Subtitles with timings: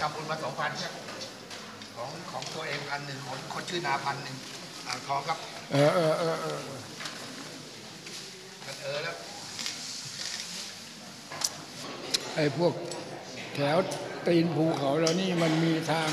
[0.00, 0.92] ทำบุญมาสองพันเนี่ย
[1.96, 4.36] ของของตัวเองพันหนึ่งของคนชื่อนาพันหนึ่ง
[4.86, 5.38] อ่างทองครับ
[5.72, 6.58] เออเออเออเออ
[8.64, 9.16] มันเออแล้ว
[12.34, 12.72] ไอ้พวก
[13.54, 13.78] แถว
[14.26, 16.08] ตีนภูเขาแล้วนี่มันมีทาง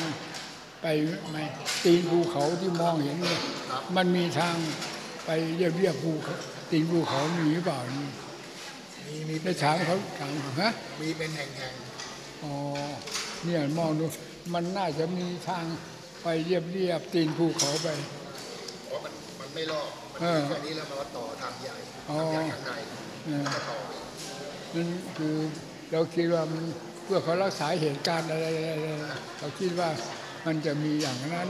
[0.82, 0.88] ไป
[1.32, 1.38] ไหม
[1.84, 3.42] ตีนภูเขาที่มองเห็นเนี่ย
[3.96, 4.56] มันมีทาง
[5.26, 6.36] ไปเรียบเรียบภูเขา
[6.72, 8.08] ตีนภูเขามีหรือเปล่านี่
[9.08, 10.72] มีมีได้ถามเขาถามฮะ
[11.02, 11.74] มีเป็นแห่ง
[12.44, 12.54] อ๋อ
[13.46, 14.06] เนี่ยมองดู
[14.54, 15.66] มันน่าจะมีทาง
[16.24, 21.76] ไปเรียบเรียบตีนภูเขาไปๆเพราะมันมันไม่รอบมันเอมีอแค่นี้แล้วมันก็ต่อทางใหญ่
[22.10, 22.74] อ๋อทางใหญ่ข้างใน
[23.26, 23.78] เออก็ต่อ
[24.76, 25.36] นั่นคือ
[25.92, 26.64] เราคิดว่ามัน
[27.04, 29.90] เพื่อเขารักษาเหตุการณ์อะไรๆๆเราคิดว่า
[30.46, 31.48] มันจะมีอย่างนั้น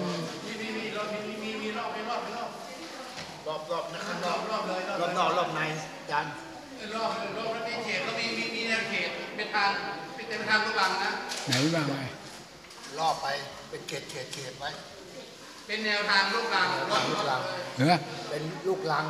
[3.48, 5.62] รอบรอบนะข้างนอกรอบเลยรอบนอกรอบใน
[6.12, 6.26] จาน
[6.96, 9.72] รอบรอบแล้วมีเขตก็มีมีมีแนวเขตเป็นทาง
[10.32, 11.12] เป็นทางลูกลังนะ
[11.48, 11.96] ไหนบ้างไง
[13.00, 13.28] รอบไป
[13.70, 14.70] เป็นเขตเขตเขตไว้
[15.66, 17.98] เป็นแนวทางลูกลังรอบลูกลังเหรอ
[18.30, 19.06] เป็นลูกลัง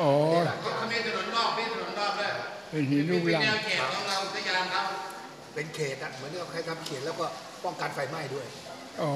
[0.00, 0.10] อ๋อ
[0.76, 2.30] เขามีถนนรอบมีถนนรอบด้วย
[2.70, 4.86] เป็นหินลูกเป็นลังแนวเขตของเราสยามครับ
[5.54, 7.26] เป็นเขตอะเหมือนกับใครทำเขตแล้วก็
[7.64, 8.46] ป้องกันไฟไหม้ด้วย
[9.02, 9.12] อ๋อ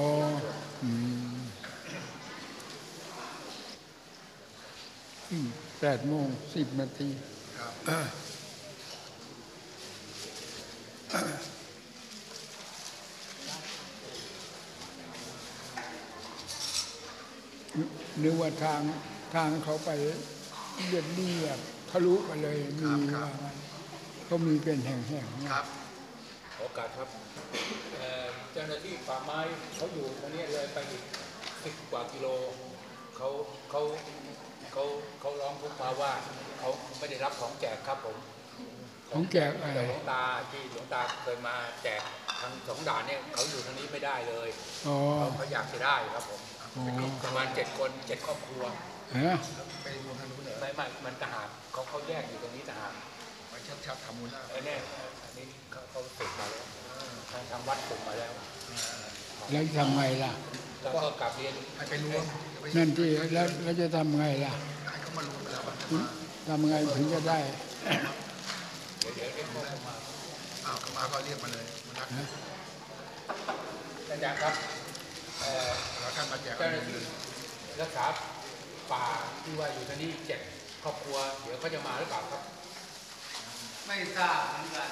[0.85, 0.91] อื
[1.39, 1.43] ม
[5.31, 5.47] อืม
[5.81, 7.09] แปดโมงสิบนาที
[7.59, 8.07] ครับ เออ
[18.23, 18.81] นึกว่าทาง
[19.35, 19.91] ทางเขาไป
[20.89, 21.59] เรียบเรียบ
[21.91, 23.57] ทะลุไปเลยมีว่างั้น
[24.29, 25.67] ก็มีเป็นแห่งๆนะครับ
[26.59, 27.09] โอกาสครับ
[27.99, 29.39] เอ่อเจ้าหน้าที่ป่าไม้
[29.75, 31.05] เขาอยู่ตรงนี้เลยไปอีก
[31.65, 32.27] สิบกว่ากิโล
[33.17, 33.29] เขา
[33.71, 33.81] เขา
[34.73, 34.85] เขา
[35.21, 36.13] เขาร้องทุกข์มาว่า
[36.59, 38.17] เขาไม่ได้รับของแจกครับผม
[39.11, 42.03] ของแจกอะไรแต่หลวงตาที่หลวงตาเคยมาแจก
[42.41, 44.49] ทางสองด่านเนี่ยเขาอยู่ทางนี้ไม่ได้เลย
[44.87, 46.58] อ๋อเขาเขาอยากจะได้ครับผมอ๋อ
[47.25, 48.63] ประมาณเจ็ดคนเจ็ดครอบครัว
[49.17, 49.37] ฮะ
[49.83, 52.93] ไปรวมทางนู้นเหรอไม่ไม่มันต่างหากเขาเขาแยกอยู่ตรงนี้ต่างหาก
[53.51, 54.79] ไปชัดชัดๆทำมูลแล้วไอ้เนี่ย
[55.25, 56.65] อันนี้เขาเขาฝึกมาแล้ว
[57.31, 58.33] ทางทางวัดฝึกมาแล้ว
[59.51, 60.33] แล้วทำไงล่ะ
[60.85, 64.53] ก็ก็กลับเรียนให้ไปรวมเดี๋ยวไปนั่นที่แล้วแล้วจะทำไงล่ะ
[64.85, 65.63] ให้เขามารวมกันแล้ว
[66.49, 67.39] ทำไงถึงจะได้
[69.01, 69.95] เดี๋ยวเดี๋ยวเรียกพวกเขามา
[70.67, 72.09] อ้าวเขามาก็เรียกมาเลยมานัด
[74.11, 74.55] อาจารย์ครับ
[75.41, 76.99] เอ่อเราท่านมาแจกเจ้าหน้าที่
[77.81, 78.05] รักษา
[78.93, 79.05] ป่า
[79.45, 80.41] ที่ว่าอยู่ที่นี่เจ็ด
[80.83, 82.43] ครอบครัว เดี๋ยวเขาจะมาหรือเปล่าครับ
[83.87, 84.91] ไม่ทราบเหมือนกัน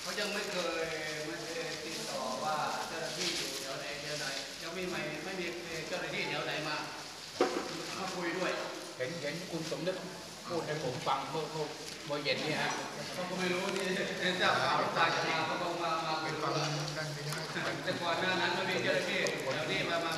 [0.00, 0.86] เขายังไม่เคย
[1.26, 2.56] ไม่เคยติดต่อว่า
[2.88, 4.26] เจ้าหน้าที่อยู่แถวไหนแถวไหน
[4.62, 5.46] ยังไม่ไม่ไม่มี
[5.88, 6.76] เจ้าหน้าที่แถวไหนมา
[7.98, 8.52] มาคุยด้วย
[8.96, 9.96] เห็นเห็นคุณสมนึก
[10.48, 11.66] พูดให้ผมฟังเมื่อเมื่อ
[12.06, 12.70] เมื่อเย็นนี้ฮะ
[13.14, 13.84] เขาก็ไม่รู้นี่
[14.38, 16.52] เจ้าข่าวตาจะมาเขาก็มามาไปคุยฟัง
[17.84, 20.12] แต่ก่อนหน้านั้นมันมีเจ้าหน้าที่แถวนี้มามา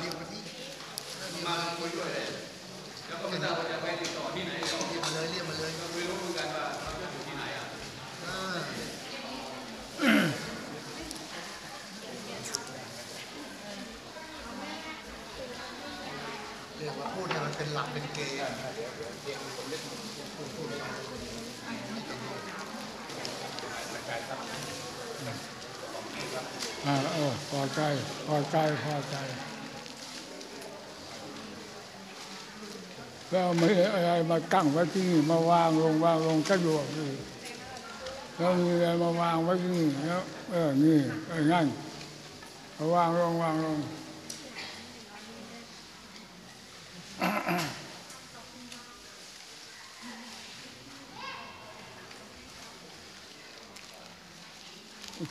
[1.45, 2.27] มาคุยด้วยเลย
[3.07, 7.65] แล้วก็ไม่ทราบว่าจะไปติดต่อที่ไหนเราเรียกมาเลยเรียกมาเลยก็ไม่รู้เหมือนกันว่าเขาจะอยู่ที่ไหนอะ
[16.77, 18.49] เรียกว่าพูดให้มันเป็นหลักเป็นเกณฑ์อ่า
[24.85, 27.81] เออพอใจ
[28.27, 29.15] พอใจพอใจ
[33.31, 37.09] แล้วไม่อะไรมากั้งไว้ที่นี่มาวางลงวางลงสะดวกนี่
[38.37, 40.21] แล้วมีอะไรมาวางไว้ที่นี่แล้ว
[40.51, 41.67] เออนี่เอองั้น
[42.77, 43.79] มาวางลงวางลง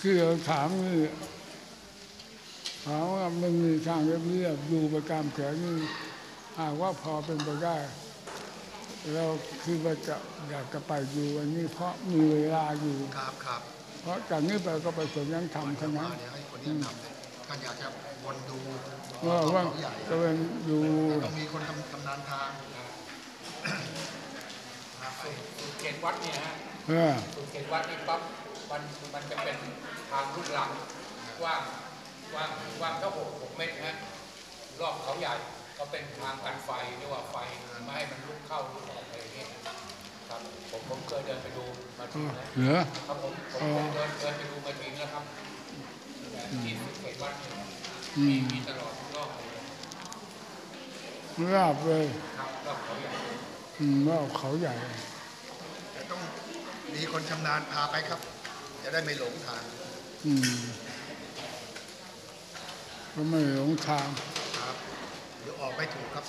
[0.03, 0.15] คือ
[0.49, 0.97] ถามนี่
[2.87, 5.77] ถามว่ามันมีทางเรียบๆอยู่ประกามแขนนี่
[6.59, 7.77] หากว่าพอเป็นไปได้
[9.15, 9.25] เรา
[9.63, 10.17] คือว่าจะ
[10.51, 13.61] อยากจะไปอยู่วันนี้เพราะมีเวลาอยู่ครับครับ
[14.03, 17.13] เพราะจากนี้ไปก็ไปสวนยังทำทั้งมานั้นเดี๋ยวให้คนนี้ทำเลย
[17.49, 17.87] ท่านอยากจะ
[18.25, 18.57] วนดู
[19.27, 20.37] ว่าว่าเขาใหญ่จะเป็น
[20.67, 20.81] อยู่
[21.25, 22.49] ต้องมีคนทำทำนานทาง
[25.01, 25.23] มาไป
[25.59, 26.55] สูตรเขตวัดเนี่ยฮะ
[26.89, 28.21] เออสูตรเขตวัดนี่ปั๊บ
[28.71, 28.83] มัน
[29.15, 29.57] มันจะเป็น
[30.11, 30.71] ทางลูกลัง
[31.41, 31.86] กว้างก
[32.37, 32.51] ว้าง
[32.81, 33.97] กว้างเท่าหกหกเมตรฮะ
[34.81, 35.35] รอบเขาใหญ่
[35.79, 37.37] ก็เป็นทางกันไฟเรียกว่าไฟ
[37.85, 39.49] ไม่ให้มันลุกเข้าลุกออกอะไรอย่างเงี้ย
[40.29, 40.41] ครับ
[40.71, 41.65] ผมผมเคยเดินไปดู
[41.99, 45.25] มาเอทีอแล้วเหลือครับผมผมอ๋อเดินเดินไปดูมาทีแล้วครับ
[46.63, 47.53] ที่สูตรเขตวัดเนี่ย
[48.17, 49.49] อืมีมมีตลอดรอบเลย
[51.53, 52.07] ราบเลย
[52.39, 53.13] ครับรอบเขาใหญ่
[53.79, 54.75] อืมรอบเขาใหญ่
[55.93, 56.21] แต่ต้อง
[56.95, 58.21] มีคนชำนาญพาไปครับ
[58.83, 59.63] จะได้ไม่หลงทาง
[60.27, 60.86] อืม
[63.19, 64.07] ก็ไม่หลงทาง
[64.59, 64.77] ครับ
[65.43, 66.25] เดี๋ยวออกไม่ถูกครับ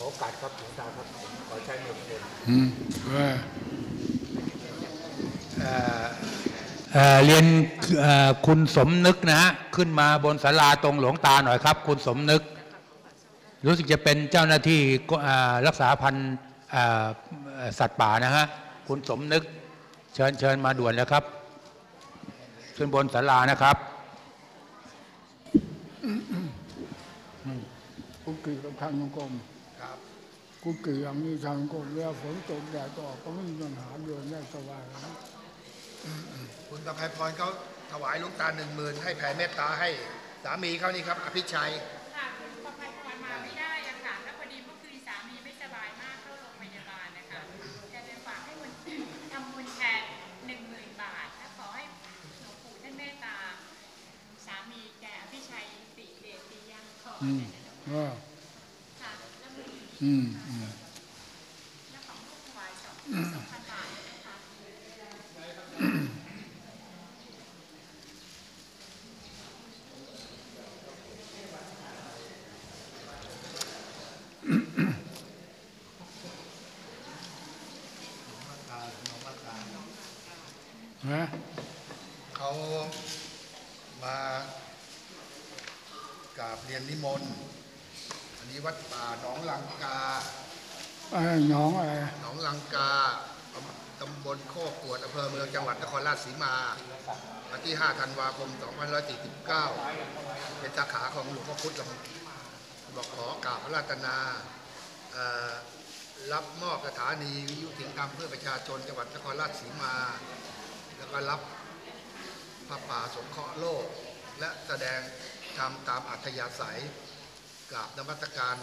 [0.00, 1.06] ข อขอโอกาสครับหลวงตาครับ
[1.48, 2.66] ขอใช้มือเป็นอืม
[3.14, 3.28] ว่า
[5.58, 5.72] เอ่
[6.02, 6.04] อ
[6.92, 7.44] เอ่อเรียน
[8.00, 12.42] เอ่อคุณสมนึกนะฮะขึ้นมาบนศาลาตรงหลวงตาหน่อยครับ คุณสมนึก
[13.66, 14.80] รู้สึกจะเป็นเจ้าหน้าที่
[15.10, 16.36] ก็อ่ารักษาพันธุ์
[16.74, 17.06] อ่า
[17.56, 18.46] เอ่อสัตว์ป่านะฮะ
[18.88, 19.42] คุณสมนึก
[20.14, 21.24] เชิญเชิญมาด่วนแล้วครับ
[22.76, 23.76] ขึ้นบนศาลานะครับ
[28.24, 29.59] กุฏิกับทางกรมครับ
[30.64, 35.14] กุฏิอย่างนี้ทางกรมแล้วฝนตกแดดออกก็ไม่มีปัญหาเดินได้สบายนะ
[36.68, 37.48] คุณประภัยพรเขา
[37.92, 39.88] ถวายหลุงตาหนึ่งหมื่นให้แผ่เมตตาให้
[40.44, 41.70] สามีเขานี่ครับอภิชัย
[42.16, 47.40] ค่ะคุณประภัยพรมาไม่ได้อะค่ะแล้วพอดีเมื่อคืนสามีไม่สบายมากเข้าโรงพยาบาลนะคะ
[47.92, 48.70] จะเลยฝากให้คุณ
[49.32, 50.02] ทำบุญแทน
[50.46, 51.82] หนึ่งหมื่นบาทและขอให้
[52.40, 53.36] หลวงปู่ท่านเมตตา
[54.46, 55.64] สามีแกพี่ชัย
[55.98, 58.06] ติเดชติยังขออืมเนี่ยนะคะว่า
[59.00, 59.66] ค่ะแล้วมือ
[60.02, 60.66] อืมอืม
[61.90, 62.96] แล้วของลูกถวายสอง
[63.34, 64.36] สองพันบาทนะคะ
[81.08, 81.22] ฮะ
[82.36, 82.50] เขา
[84.02, 84.18] มา
[86.38, 87.32] กราบเรียนนิมนต์
[88.36, 89.98] อันนี้วัดป่า หนองลังกา
[91.10, 91.22] ไอ้
[91.52, 92.90] น้องอะไรหนองลังกา
[94.00, 96.54] ตำบลโคกกวดอำเภอเมืองจังหวัดนครราชสีมา
[97.50, 98.48] วันที่ 5 ธันวาคม
[99.34, 104.16] 2549 เป็นสาขาของหลวงพ่อพุธลำบอกขอกราบพระราตนา
[105.12, 105.52] เอ่อ
[106.32, 109.94] รับมอบสถานีวิทยุถึงธรรมเพื่อประชาชนจังหวัดนครราชสีมา
[110.96, 111.40] แล้วก็รับ
[112.68, 113.86] พระป่าสงเคราะห์โลก
[114.40, 115.00] และแสดง
[115.58, 116.80] ธรรมตามอัธยาศัย
[117.70, 118.56] กราบนมัสการ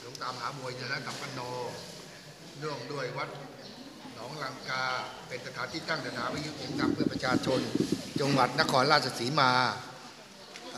[0.00, 1.40] หลวงตามหาบวยเจริญกัมปโน
[2.58, 3.28] เนื่องด้วยวัด
[4.14, 4.84] หนองลังกา
[5.28, 7.60] เป็นสถานที่ตั้งสถาวิทยุเสียงดังเพื่อประชาชน
[8.20, 9.52] จังหวัดนครราชสีมา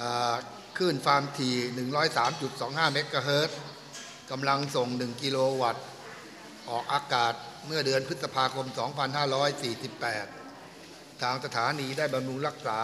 [0.00, 0.34] อ่า
[0.76, 1.50] คลื่นฟาร์มที
[2.22, 3.58] 103.25 เมกะเฮิรตซ์
[4.30, 5.84] กำลังส่ง 1 กิโลวัตต์
[6.70, 7.34] ออกอากาศ
[7.66, 8.66] เมื่อเดือนพฤษภาคม
[10.34, 12.80] 2548 ทางสถานีได้บำรุงรักษา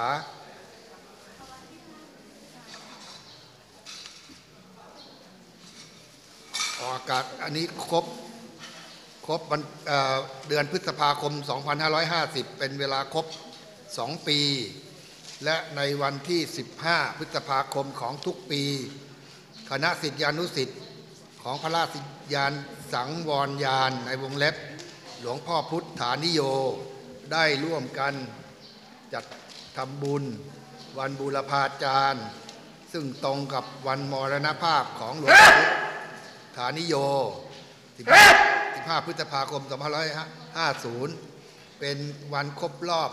[6.81, 8.05] ออกอากาศอันนี้ครบ
[9.27, 11.33] ครบวันเเดือนพฤษภาคม
[11.97, 13.27] 2550 เป็นเวลาครบ
[13.77, 14.41] 2 ปี
[15.45, 16.41] และในวันที่
[16.81, 18.63] 15 พฤษภาคมของทุกปี
[19.71, 20.81] คณะสิทธิานุสิทธิ์
[21.43, 21.97] ของพระราช
[22.35, 22.53] ยาน
[22.93, 24.55] สังวรยานในวงเล็บ
[25.21, 26.41] หลวงพ่อพุทธานิโย
[27.33, 28.15] ได้ร่วมกัน
[29.13, 29.25] จัด
[29.77, 30.25] ทำบุญ
[30.99, 32.25] วันบูรพาจารย์
[32.93, 35.59] ซึ่งตรงกับวันมรณภาพของหลวงพ่อ
[36.57, 36.95] ฐานิโย
[38.21, 39.63] 15 พฤษภาคม
[40.91, 41.99] 2550 เป็น
[42.33, 43.11] วันครบรอบ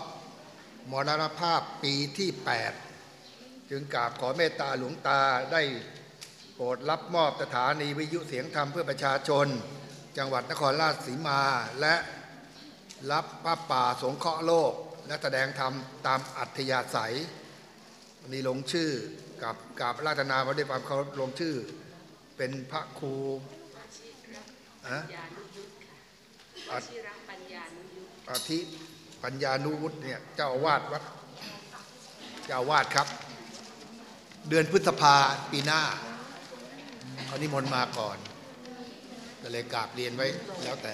[0.92, 2.30] มรณภาพปีที่
[3.02, 5.62] 8 จึงกราบขอเมตตาหลวงตาได้
[6.56, 9.48] โปรดรับมอบสถานีวิทยุเสียงธรรมเพื่อประชาชน
[10.18, 11.42] จังหวัดนครราชสีมา
[11.82, 11.96] และ
[13.12, 14.74] รับป้าป่าสงเคราะห์โลก
[15.08, 15.74] และแสดงธรรม
[16.08, 17.16] ตามอัธยาศัย
[18.22, 18.90] วันนี้ลงชื่อ
[19.44, 21.56] กับกราบราตนาว่าด้วยความเคารพลงชื่อ
[22.38, 23.14] เป็นพระครู
[24.88, 25.00] อะ
[28.32, 28.60] อาทิ
[29.24, 31.04] ปัญญานุวุฒิเนี่ยเจ้าอาวาสวัด
[32.46, 33.08] เจ้าอาวาสครับ
[34.50, 35.16] เดือนพฤษภา
[35.52, 35.82] ปีหน้า
[37.26, 38.18] เขานิมนต์มาก่อน
[39.42, 40.28] ก็เลยกราบเรียนไว้
[40.64, 40.94] แล้วแต่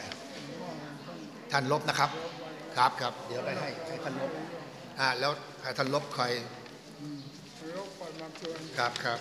[1.52, 2.10] ท่านลบนะครับ
[2.78, 4.32] ครับครับเดี๋ยวไปให้ให้ท่านลบ
[5.00, 5.32] อ่าแล้ว
[5.64, 6.32] ให้ท่านลบคอย
[7.76, 9.20] ยกไปมาเกินครับครับ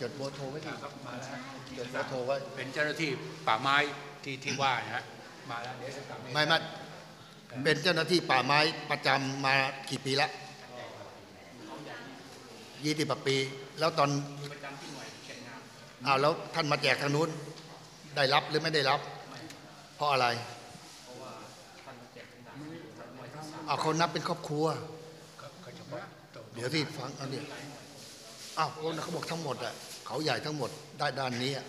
[0.00, 1.38] จดโบอร์โทรไว้ดิครับมาแล้ว
[1.78, 3.10] จดโบอร์โทรไว้เป็นเจ้าหน้าที่
[3.46, 3.76] ป่าไม้
[4.24, 5.02] ที่ที่ว่านะฮะ
[5.50, 6.58] มาแล้วเดี๋ยวจะกลับไม่ไม่
[7.64, 8.58] เป็นเจ้าหน้าที่ป่าไม้
[8.90, 9.54] ประจำมา
[9.90, 10.30] กี่ปีแล้ว
[12.84, 13.36] ยี่สิบปี
[13.78, 14.10] แล้วตอน
[16.06, 17.28] อ้าวแล้วท่านมาแจกทางนู้น
[18.16, 19.00] ได้รับหรือไม่ได้รับ
[19.96, 20.26] เพราะอะไร
[23.68, 24.66] อ้าวเขานับเป็นครอบครัว
[26.54, 27.44] เดี๋ยวที่ฟังเอาเดี๋ยว
[28.58, 29.74] อ้าวเขาเขาบอกทั้งหมดอะ
[30.10, 31.64] เขาใหญ่ทั้งหมดได้ด้านนี้อะ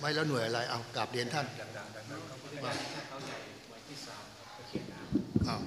[0.00, 1.46] ไม่แล้วหน่วยอะไรเอากราบเรียนท่าน
[2.64, 2.72] ว่า
[5.48, 5.60] อ้าว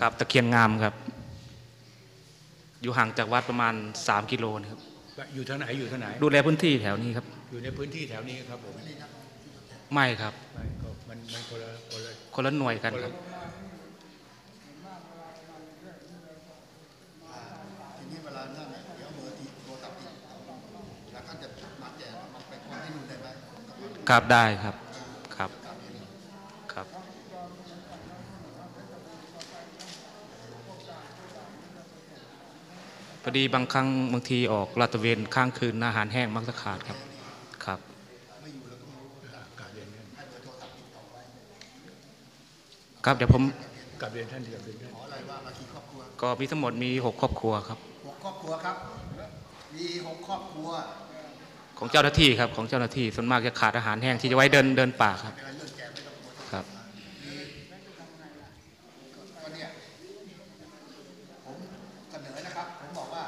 [0.00, 0.94] ครับตะเคียนงามครับ
[2.82, 4.80] อยู่ห่างจากวัดประมาณ 3 กิโลนะครับ
[5.34, 8.74] อยู่ทางไหนอยู่ทางไหน ดูแลพื้นที่แถวนี้ครับ อยู่ในพื้นที่แถวนี้ครับผม
[9.94, 13.12] ไม่ครับไม่ก็มันมันคนละคนละคนละหน่วยกันครับ
[17.96, 20.14] ทีนี้เวลานั่นน่ะเดี๋ยวเบอร์ที่โทรศัพท์อีก
[21.12, 21.48] แล้วท่านจะ
[21.82, 23.26] มาแจกมันไปคนที่นู่นได้ไหม
[24.08, 24.76] ครับได้ครับ
[25.36, 25.50] ครับ
[26.72, 26.86] ครับ
[33.22, 36.98] พอดีบางครั้งบางทีออกลาดตระเวนข้างคืนอาหารแห้งมักจะขาดครับ
[37.64, 37.80] ครับ
[39.58, 40.06] กราบเรียนท่าน
[43.04, 43.42] ครับเดี๋ยวผม
[44.00, 48.76] กราบเรียนท่านกราบเรียนท่านขออะไรว่ามากี่ครอบครัวก็มีทั้งหมดมี6ครอบครัวครับหกครอบครัวครับ
[49.74, 50.68] มีหกครอบครัว
[51.78, 56.64] ของเจ้าหน้าที่ครับของเจ้าหน้าที่ส่วนมากจะขาดอาหารแห้งที่จะไว้เดินเดินป่าครับเป็นเรื่องแกไม่ต้องกลัวครับ
[59.42, 59.68] ก็เนี่ย
[61.44, 61.56] ผม
[62.10, 63.24] เสนอนะครับผมบอกว่า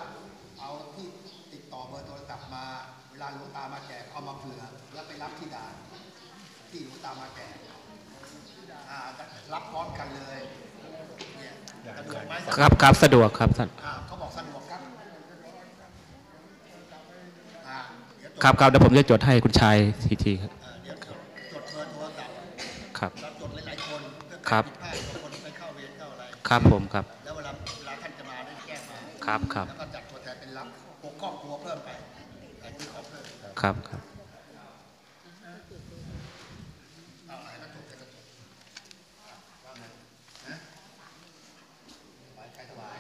[0.61, 1.07] เอาที่
[1.53, 2.65] ติดต่อเบอร์โทรศัพท์มา
[3.11, 4.61] เวลาหลวงตามาแจกเอามาเผื่อ
[4.95, 5.75] แล้วไปรับที่ด่าน
[6.71, 7.57] ที่หลวงตามาแจก
[8.91, 8.99] อ่า
[9.55, 10.39] รับพร้อมกันเลย
[11.39, 11.53] เนี่ย
[11.99, 14.81] สะดวกไหมครับครับสะดวกครับท่าน อ่าเขาบอกสะดวกครับ
[17.69, 17.79] อ่า
[18.19, 19.77] เดี๋ยวจด ครับครับเดี๋ยวผมจะจดให้คุณชาย
[20.09, 21.19] ทีทีครับเอ่อเดี๋ยวจด
[21.53, 22.35] จดเบอร์โทรศัพท์
[22.99, 30.69] ครับเราจดหลายๆคนเพื่อครับการผิดพลาดของคนไปเข้าเวรเข้าอะไรครับผมครับ แล้วเวลาเวลาท่านจะมาได้แก้มาครับครับแล้วก็จัดตัวแทนเป็นรับ
[31.03, 31.89] หกครอบครัวเพิ่มไป
[32.61, 33.25] แต่ที่เขาเพิ่ม
[33.63, 34.03] ครับครับ
[37.29, 38.23] เอาอะไรก็จบเลยก็จบ
[39.21, 39.85] อะว่าไง
[40.49, 40.57] นะ
[42.27, 42.97] ถวายใครถวาย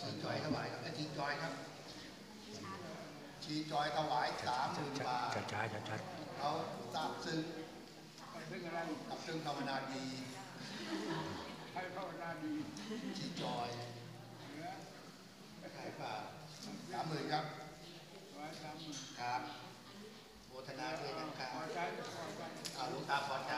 [0.00, 1.52] ชีจอยถวายครับชีจอยครับ
[3.56, 6.00] ชีจอยถวายสามหมื่นบาทชัดชัดชัด
[6.38, 6.50] เขา
[6.94, 7.40] ทราบซึ้ง
[9.08, 10.04] ทราบซึ้งภาวนาดี
[11.72, 12.54] ให้ภาวนาดี
[13.16, 13.68] ชีจอย
[15.76, 16.12] ขายป่า
[16.92, 17.44] สามหมื่นครับ
[19.20, 19.40] ครับ
[20.48, 22.42] โมทนาด้วยนะครับพอใจอใจ
[22.74, 23.54] เอาลูกตาพอใจ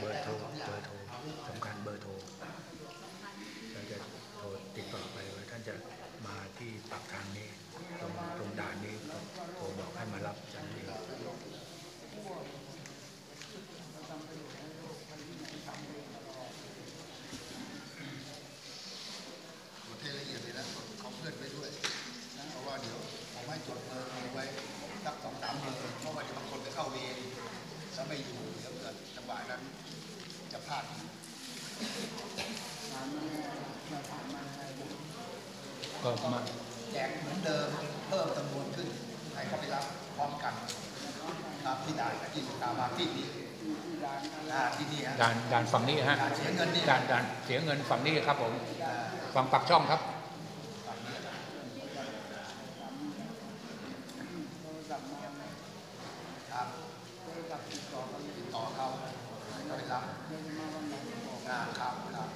[0.00, 0.97] เบอร์โทรเบอร์โทร
[6.97, 8.27] ที่ปากทางนี้ ตรงตรงด่าน น
[45.72, 48.52] ฝั่งนี้ฮะด่านเสียเงินนี่ด่านด่านเสียเงินฝั่งนี้ครับผม
[49.34, 50.00] ฝั่งปากช่องครับ
[56.52, 56.68] ครับ
[58.36, 58.86] ติดต่อเขา
[59.52, 60.02] ให้เขาไปรับ
[61.48, 62.28] อ่าครับครับ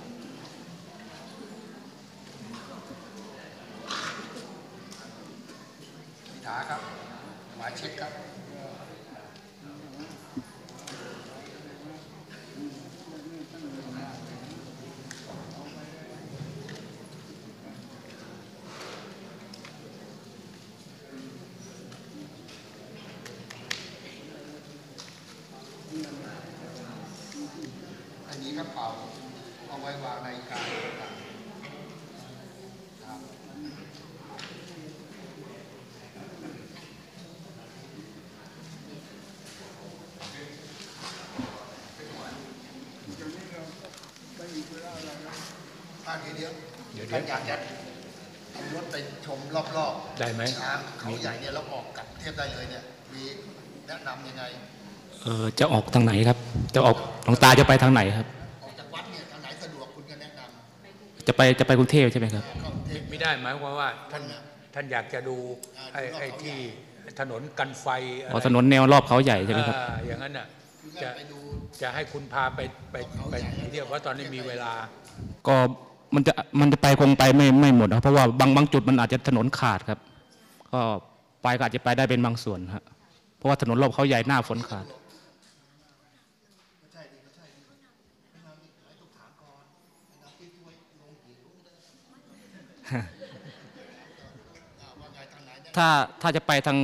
[6.33, 6.81] พิธาครับ
[7.57, 8.13] หมายเช็คครับ
[28.29, 28.87] อันนี้ครับเป่า
[29.67, 33.21] เอาไว้วางในการต่างๆครับ
[46.05, 46.53] ภาคเดียว
[47.13, 47.73] เดี๋ยวท่านอยากจะ
[48.53, 49.39] เอารถไปชม
[49.77, 53.23] รอบๆได้ไหมช้างเขาใหญ่เนี่ยแล้วออกกลับเทพได้เลยเนี่ยมี
[53.89, 54.45] แนะนำยังไง
[55.23, 56.39] เออจะออกทางไหนครับ
[56.75, 58.27] จะออกหลวงตาจะไปทางไหนครับ
[58.63, 64.23] ออกจากวัดเนี่ยทางไหนสะดวกคุณก็แนะนำจะไปจะไปกรุงเทพใช่ไหมครับเข้ากรุงเทพไม่ได้หมายความว่าท่าน
[64.75, 65.37] ท่านอยากจะดู
[65.79, 66.57] อ่าไอ้ดูรอบไอ้ที่
[67.21, 67.87] ถนนกันไฟ
[68.21, 70.47] อะไรอ๋อถนนแนวรอบเขาใหญ่ใช่ไหมครับอ่าอย่างนั้นน่ะ
[70.81, 71.39] คือจะไปดู
[71.83, 72.61] จะให้คุณพาไป
[72.93, 72.97] ไป
[73.31, 73.35] ไป
[73.71, 74.73] เที่ยวว่าตอนนี้มีเวลา
[75.49, 75.57] ก็
[76.15, 79.99] มันจะมันจะไปคงไปไม่ไม่หมดครับเพราะว่าบางบางจุดมันอาจจะถนนขาดครับ
[80.73, 80.81] ก็
[81.43, 82.85] ไปก็อาจจะไปได้เป็นบางส่วนครับ
[83.37, 84.87] เพราะว่าถนนรอบเขาใหญ่หน้าฝนขาด
[95.77, 95.89] ถ้า
[96.23, 96.79] ถ้าจะไปทาง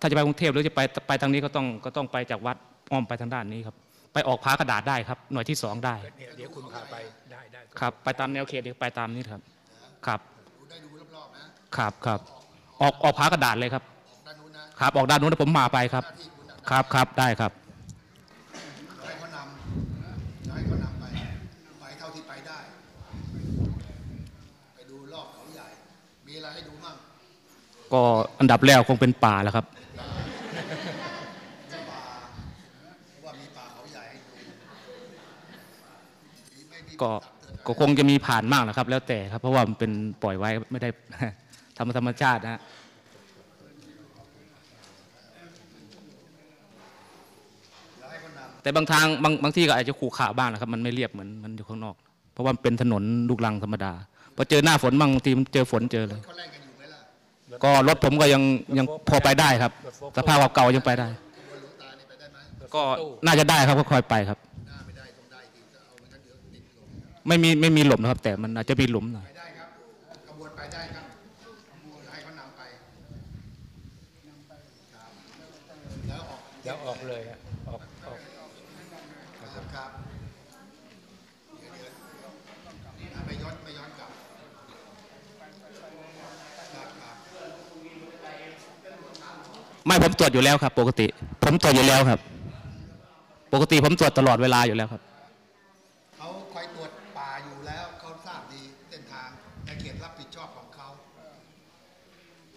[0.00, 2.56] ถ้าจะไปกรุงเทพหรือจะไปไปทางนี้ก็ต้องก็ต้องไปจากวัด
[2.92, 3.76] อ้อมไปทางด้านนี้ครับ
[4.12, 6.96] ไปออกพากระดาษได้ครับ หน่วยที่สองได้เนี่ยเดี๋ยวคุณพาไป
[7.32, 9.40] ได้ได้ครับ ไปตามแนวเขตเดี๋ยวไปตามนี้ครับ
[10.06, 10.20] ครับ
[10.58, 11.44] ดูได้ดูรอบๆนะ
[11.76, 12.20] ครับครับ
[12.80, 13.84] ออกออกพากระดาษเลยครับ
[14.26, 17.52] ด้านนู้นนะครับ ออกด้านนู้นนะผมมาไปครับหน้าที่คุณน่ะครับครับได้ครับ
[19.02, 21.04] ให้เขานำให้เขานำไป
[21.80, 22.58] ไปเท่าที่ไปได้
[24.74, 25.68] ไปดูรอบเขาใหญ่
[26.26, 26.96] มีอะไรให้ดูมั่ง
[27.92, 28.02] ก็
[28.40, 29.66] อันดับแรกคงเป็นป่าแล้วครับ
[31.90, 32.02] ป่า
[33.24, 34.32] ว่ามีป่าเขาใหญ่ให้ดู
[36.54, 39.90] มีไม่มี ก็สัตว์เตือนก็คงจะมีผ่านมากนะครับ แล้วแต่ครับ เพราะว่ามันเป็น
[40.22, 40.88] ปล่อยไว้ไม่ได้
[41.76, 42.60] ธรรมธรรมชาตินะฮะ
[47.98, 51.96] แล้วให้เขานำแต่บางทางบางบางที่ก็อาจจะขู่ขาบ้างนะครับ มันไม่เรียบเหมือนมันอยู่ข้างนอก
[52.32, 53.92] เพราะว่ามันเป็นถนนลูกรังธรรมดา
[54.36, 57.00] พอเจอหน้าฝนบางทีมันเจอฝนเจอเลยเขาแล่นกันอยู่ไหมล่ะ
[57.64, 58.42] ก็รถผมก็ยัง
[58.78, 59.72] ยังพอไปได้ครับ
[60.16, 62.38] สภาพเก่าๆยังไปได้ขบวนหลวงตานี่ไปได้ไหม
[62.74, 62.82] ก็
[63.26, 64.38] น่าจะได้ครับก็ค่อยไปครับ
[67.28, 69.68] ไม่มีไม่มีหลุมนะครับ แต่มันอาจจะมีหลุมหน่อยไปได้ครับ
[70.28, 71.04] ขบวนไปได้ครับ
[72.10, 72.62] ให้เขานำไป
[74.94, 75.10] ครับ
[76.08, 77.38] แล้วออกเดี๋ยวออกเลยฮะ
[77.68, 78.18] ออกออก
[79.54, 79.90] ครับครับ
[81.58, 81.92] เดี๋ยวเดี๋ยว
[83.14, 84.10] อะไม่ย้อนไม่ย้อนกลับ
[86.74, 87.16] ครับครับ
[89.86, 91.06] ไม่ผมตรวจอยู่แล้วครับ ปกติ
[91.42, 92.20] ผมตรวจอยู่แล้วครับ
[93.52, 95.02] ปกติผมตรวจตลอดเวลาอยู่แล้วครับ
[96.16, 99.28] เขาคอยตรวจป่าอยู่แล้วเขาทราบดีเส้นทาง
[99.64, 100.88] ในเขตรับผิดชอบของเขา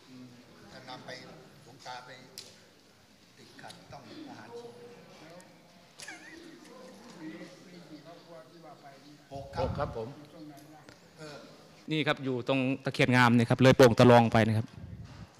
[0.07, 0.27] อืม
[0.71, 1.09] จะนำไป
[1.63, 2.09] หลวงตาไป
[3.37, 4.49] ติดขัดต้องอาหาร
[9.33, 10.07] หกค ห รับ กครับผม
[11.17, 11.35] เออ
[11.95, 14.67] นี่ครับอยู่ตรงตะเคียนงามเนี่ยครับเลยโป่งตะลองไปนะครับ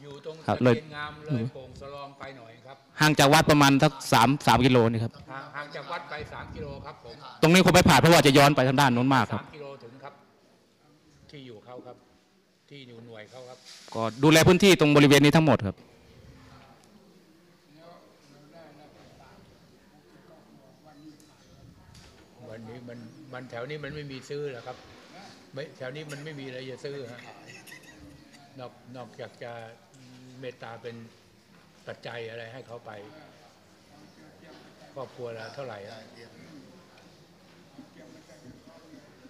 [0.04, 10.14] อยู่ตรงครับตะเลย เคียนงามเลยโป่งสลองไปหน่อยครับห่างจากวัดประมาณสักสามสามกิโลนี่ครับห่างห่างจากวัดไป 3 กิโลครับผมตรงนี้คงไม่ผ่านเพราะว่าจะย้อนไปทางด้านโน้นมากครับ 3กิโลถึงครับ
[11.32, 11.96] ที่อยู่เขาครับ
[12.70, 13.58] ที่อยู่หน่วยเขาครับ
[13.94, 15.76] ก็ดูแลพื้นที่ตรงบริเวณนี้ทั้งหมดครับ
[22.50, 22.98] วันนี้มัน
[23.34, 24.78] มันแถวนี้มันไม่มีซื้อหรอกครับ
[25.56, 27.22] ไม่แถวนี้มันไม่มีอะไรจะซื้อฮะ
[28.60, 29.52] นอกนอกจากจะ
[30.40, 30.96] เมตตาเป็น
[31.88, 32.92] ปัจจัยอะไรให้เขาไป
[34.94, 36.00] ครอบครัวละเท่าไหร่อะ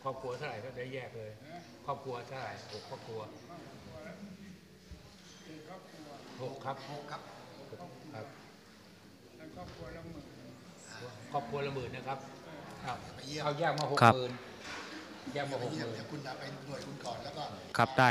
[0.03, 1.31] ครอบครัวเท่าไหร่ก็ได้แยกเลย
[1.85, 3.21] ครอบครัวเท่าไหร่หกครอบครัว
[6.41, 7.21] หกครับหกครับ
[8.13, 8.27] ครับ
[9.37, 10.25] แล้วก็ครัวละหมื่น
[11.31, 12.19] ครอบครัวละหมื่นนะครับ
[12.85, 14.33] อ้าวไปเยี่ยมเอาแยกมาหกครับหมื่น
[15.33, 17.43] แยกมาไปหกหเยี่ยมมื่นเดี๋ยวคุณจะไปหน่วยคุณก่อนแล้วก็
[17.77, 18.09] ครับได้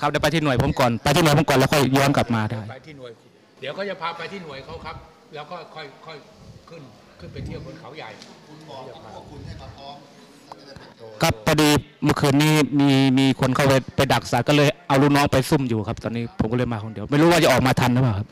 [0.00, 3.12] ครับเดี๋ยวไปที่หน่วยผมก่อนไปที่หน่วยผมก่อนแล้วค่อยย้อนกลับมาได้ ไปที่หน่วย
[3.60, 4.96] เดี๋ยวเขาจะพาไปที่หน่วยเขาครับ
[5.34, 6.18] แล้วก็ค่อยค่อย
[6.68, 6.82] ขึ้น
[7.20, 8.10] ขึ้นไปเที่ยวบนเขาใหญ่
[8.46, 9.96] คุณบอกกับพวกคุณให้มาพร้อม
[10.46, 11.70] เราจะได้เป็นโอ้ครับพอดี
[12.04, 18.26] เมื่อคืนนี้มีมีคนเข้าไปไปดักสัตว์ก็เลยเอาลูกน้องไปซุ่มอยู่ครับ ตอนนี้ผมก็เลยมาคนเดียว ไม่รู้ว่าจะออกมาทันหรือเปล่าครับ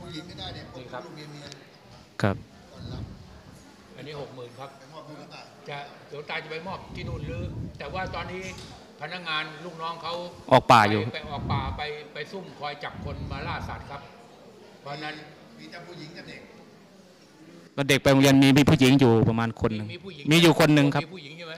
[0.00, 1.44] ผู้หญิงไม่ได้เนี่ยพวกลูกเมียเมีย
[2.22, 2.36] ครับ
[2.72, 3.02] ก่อนรับ
[3.96, 5.40] อันนี้หกหมื่นครับ ไปมอบเงินก็ได้
[6.16, 7.42] จะเดี๋ยวตาจะไปมอบที่นู่นหรือ
[7.78, 8.42] แต่ว่าตอนนี้
[9.00, 10.12] พนักงานลูกน้องเขา
[10.52, 14.00] ออกป่าอยู่ ไปไปออกป่าไปไปซุ่มคอยจับคนมาล่าสัตว์ครับ
[14.80, 15.14] เพราะฉะนั้น
[15.58, 16.40] มีแต่ผู้หญิงกับเด็ก
[17.74, 21.54] แล้วเด็กไปโรงเรียนมีมีผู้หญิงอยู่ประมาณคนหนึ่งมีผู้หญิงมีอยู่คนหนึ่งครับมีผู้หญิงใช่ไหม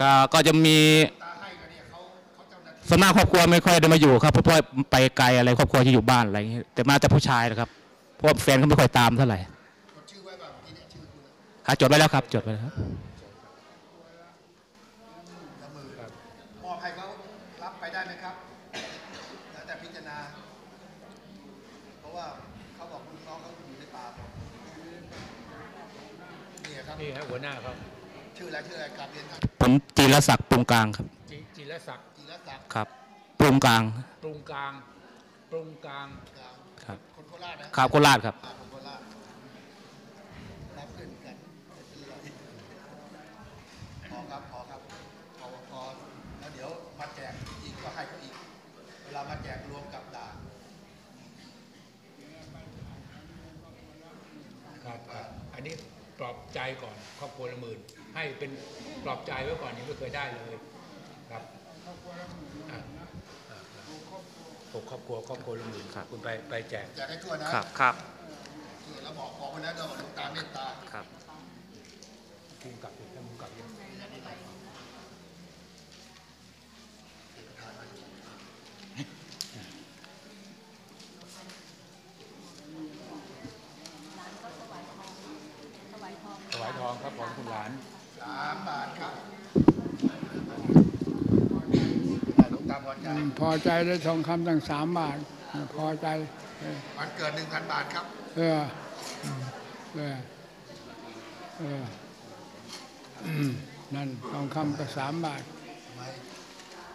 [0.00, 0.78] ก็ก็จะมี
[1.22, 2.00] ตาให้กันเนี่ยเขา
[2.34, 7.68] เขาเจ้าหน้าที่ส่วนมากครอบครัวไม่ค่อยได้มาอยู่ครับเพราะว่าไปไกลอะไรครอบครัวจะอยู่บ้านอะไรอย่างเงี้ยแต่มาแต่ผู้ชายนะครับ
[8.16, 11.20] เพราะว่าแฟนเขาไม่ค่อยตามเท่าไหร่จดชื่อไว้แบบที่เนี่ยชื่อคุณ
[11.66, 12.72] ครับจดไว้แล้วครับจดไว้แล้ว
[27.02, 27.76] นี่ครับนี่ฮะหัวหน้าครับ
[28.36, 32.88] ชื่ออะไรชื่ออะไรกราบเรียนท่านผมจีรศักดิ์ปรุงกลางครับจิจิรศักดิ์จีรศักดิ์ครับ
[33.40, 33.82] ปรุงกลาง
[34.22, 34.72] ปรุงกลาง
[35.50, 36.06] ปรุงกลาง
[36.38, 39.00] กลางครับคนโคราชนะข่าวโคราชครับอ่าคนโคราช
[40.78, 41.36] รับขึ้นกัน
[41.68, 42.14] ไม่เป็นไร
[44.10, 44.80] พอครับพอครับ
[45.38, 45.80] พอพอ
[46.38, 48.34] แล้วเดี๋ยวมาแจกอีกก็ให้เขาอีก
[49.04, 50.34] เวลามาแจกรวมกับด่าน
[54.84, 55.74] ครับครับอันนี้
[56.22, 57.78] ปลอบใจก่อนครอบครัวละหมื่น
[58.14, 58.50] ให้เป็น
[59.04, 60.54] ปลอบใจไว้ก่อนยังไม่เคยได้เลย
[61.30, 61.42] ครับ
[62.70, 62.78] อะ
[63.50, 63.58] อะ
[64.72, 67.94] หกครอบครัวครอบครัวละหมื่นคุณไปไปแจกแจกให้ทั่วนะครับครับ
[68.84, 71.06] ทั่วแล้วบอกบอกไว้นะเราหลวงตาเมตตาครับ
[72.60, 73.68] ภูมิกับท่านภูมิกับยัง
[77.58, 77.84] ทานมา
[87.52, 87.70] หลาน
[88.20, 89.12] สามบาทครับ
[92.36, 92.76] แต่หลวงตา
[93.40, 95.16] พอ ใจอืมพอใจได้ทองคำตั้งสามบาท
[95.74, 96.06] พอใจ
[96.60, 98.04] เออวันเกิดหนึ่งพันบาทครับ
[98.36, 98.60] เออ
[99.24, 99.40] อืม
[99.94, 100.16] เออ
[101.58, 101.82] เออ
[103.26, 103.52] อืม
[103.94, 105.42] นั่นทองคำก็สามบาท
[105.86, 106.02] ทำไม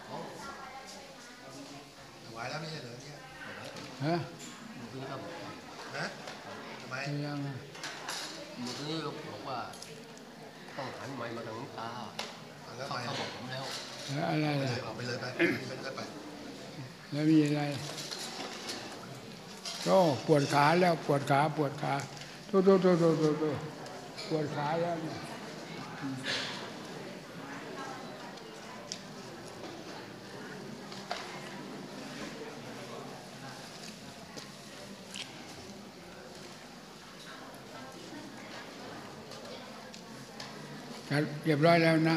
[0.06, 0.16] เขา
[2.24, 3.16] ถวายแล้วไม่ใช่เหรอเนี่ย
[4.06, 4.16] ฮะ
[5.96, 6.06] ฮะ
[6.80, 6.94] ทำไม
[7.26, 7.56] ยังอะ
[8.62, 9.58] เมื่อกี้ก็บอกว่า
[10.76, 12.06] ต้องหันไม้มาทางหลวงตาเอา
[12.76, 13.64] แล้วเขาไปเขาบอกผมแล้ว
[14.14, 15.40] แล้วอะไรเลล่ะยออกไปเลยไปไป
[15.84, 16.17] เลย
[17.10, 17.62] ไปแล้วมีอะไร
[19.86, 21.94] ก็ปวดขาแล้วปวดขาปวดขา
[22.46, 23.44] โตโตโตโตโตโต
[24.28, 25.18] ปวดขาแล้วเนี่ย
[26.00, 26.16] อืม
[41.10, 42.16] ครับเรียบร้อยแล้วนะ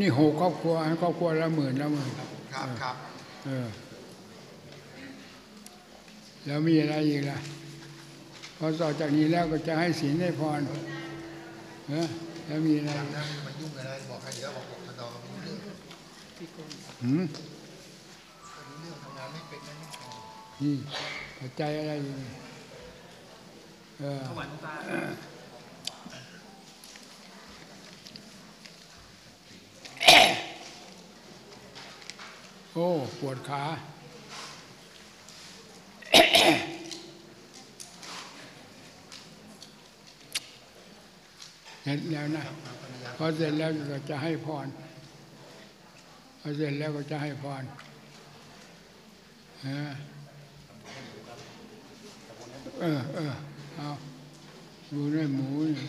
[0.00, 2.28] นี่หกครอบครัวให้ครอบครัวละหมื่นละหมื่นครับ
[2.82, 2.96] ครับ
[3.46, 3.66] เออ
[6.46, 7.38] แล้วมีอะไรอีกล่ะ
[8.58, 10.60] พอต่อจากนี้แล้วก็จะให้ศีลให้พร
[11.88, 12.08] เออ
[12.46, 15.58] แล้วมีอะไรดังนั้นมายุ่งอะไรบอกให้เดี๋ยวบอกบอกกระดองรู้เรื่อง
[17.02, 17.24] หืม
[18.68, 19.88] รู้เรื่องทำงานไม่เป็นนะนี่
[20.62, 20.74] นี่
[21.38, 22.14] ปัจจัยอะไรอยู่
[24.00, 24.20] เออ
[32.72, 32.86] โอ้
[33.20, 33.62] ปวดขา
[41.82, 42.44] เสร็จแล้วนะ
[43.16, 44.66] พอเสร็จแล้วก็จะให้พร
[46.40, 47.62] พอเสร็จแล้วก็จะให้พร
[49.62, 49.92] เออ
[52.80, 53.32] เออเออ
[53.76, 53.88] เอา
[54.92, 55.88] ดูด้วยหมูนี่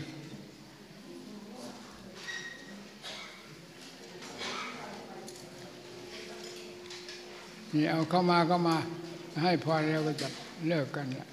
[7.74, 8.76] นี่เอาเข้ามาเข้ามา
[9.42, 10.28] ให้พรแล้วก็จะ
[10.68, 11.28] เลิกกันละ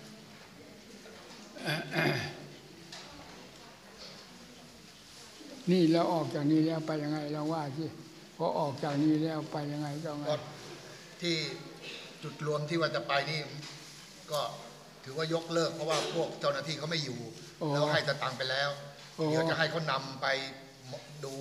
[5.70, 7.86] นี่เราออกจากนี้แล้วไปยังไงเราว่าสิ
[8.36, 10.36] พอออกจากนี้แล้วไปยังไงก็ไงก็
[11.20, 11.36] ที่
[12.22, 13.40] จุดรวมที่ว่าจะไปนี่
[14.32, 14.40] ก็
[15.04, 17.20] ถือว่ายกเลิก เพราะว่าพวกเจ้าหน้าที่เขาไม่อยู่
[17.60, 18.70] โอ้แล้วให้สตังค์ไปแล้ว
[19.16, 20.26] โอ้เดี๋ยวจะให้เขานำไป
[21.24, 21.34] ดู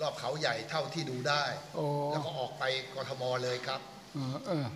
[0.00, 1.42] รอบเขาใหญ่เท่าที่ดูได้
[1.76, 3.80] โอ้แล้วก็ออกไปกทมเลยครับ
[4.14, 4.66] เออเออ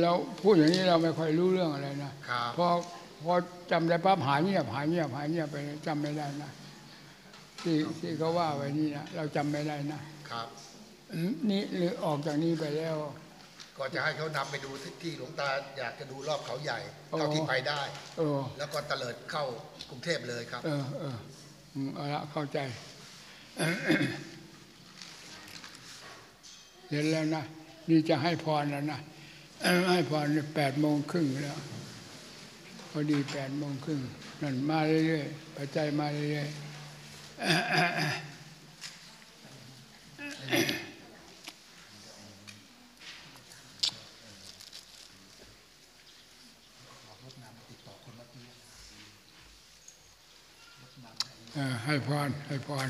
[0.00, 2.66] เราพูดอย่างนี้เราไม่ค่อยรู้เรื่องอะไรนะครับพอ
[3.24, 3.34] พอ
[3.70, 6.50] จำได้ปั๊บหายเงียบหายเงียบหายเงียบไปเลยจำไม่ได้นะ
[7.62, 10.46] ที่ที่เขาว่าไว้นี่นะเราจำไม่ได้นะครับ
[11.14, 12.96] อืมนี่หรือออกจากนี้ไปแล้ว
[13.78, 16.78] ก็จะให้เขานำไปดูที่ที่หลวงตาอยากจะดูรอบเขาใหญ่
[17.10, 17.80] โอ้เท่าที่ไปได้
[18.18, 19.44] เออ แล้วก็เตลิดเข้า
[19.90, 21.16] กรุงเทพเลยครับ เออเออ
[21.74, 22.58] อืมเอาละเข้าใจ
[26.90, 27.44] เห็นแล้วนะ
[27.88, 29.00] นี่จะให้พรแล้วนะ
[29.62, 31.58] เอ้อให้พรแปดโมงครึ่งแล้ว
[32.90, 34.00] พอดีแปดโมงครึ่ง
[34.42, 36.67] นั่นมาเรื่อยๆปัจจัยมาเรื่อยๆเออ
[37.38, 52.88] ให้พรให้พร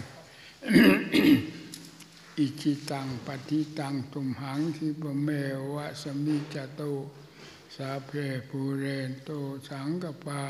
[2.39, 5.29] อิจิตังปฏิตังตุมหังทิปะเม
[5.75, 6.83] วะสมิจโต
[7.77, 8.11] สาเพ
[8.49, 9.31] ปูเรนโต
[9.69, 10.43] สังกปา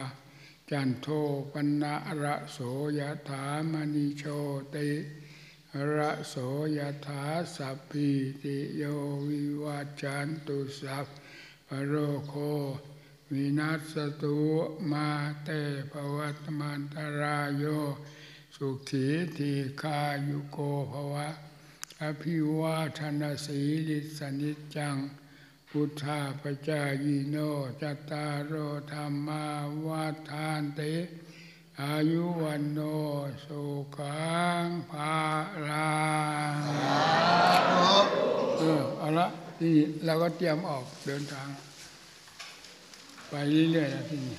[0.71, 1.07] จันโท
[1.53, 2.59] ปนะระโส
[2.99, 4.25] ยถามณิโช
[4.75, 4.91] ติ
[5.97, 6.35] ระโส
[6.77, 7.25] ยถา
[7.57, 8.11] สัพพิ
[8.43, 8.83] ติโย
[9.29, 11.07] วิวัจจันตุสัพ
[11.69, 11.95] พโร
[12.29, 12.35] โค
[13.33, 14.39] วินัสตุ
[14.91, 15.09] มา
[15.43, 15.49] เต
[15.93, 17.65] ภวัตมันตรายโย
[18.57, 20.59] สุขีทีคายุโก
[20.93, 21.29] ภวะ
[22.03, 24.97] อภิวาทนาสีลิสนิจจัง
[25.73, 27.37] พุทธาปจายโน
[27.83, 28.55] จตารโอ
[28.93, 29.45] ธรรมา
[29.87, 30.81] วาทานเต
[31.81, 32.79] อายุวันโน
[33.45, 33.63] สุ
[33.97, 35.17] ขังภา
[35.67, 35.99] ลั
[36.55, 36.57] ง
[38.59, 39.27] เออเอาละ
[39.59, 41.49] ทีนี้เราก็เตรียมออกเดินทาง
[43.29, 43.35] ไป
[43.73, 44.37] เรื่อยๆนะที่นี่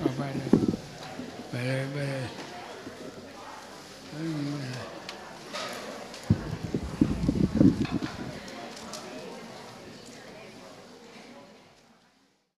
[0.00, 0.50] เอาไปเลย
[1.50, 2.39] ไปเลยไปเลยไม่มี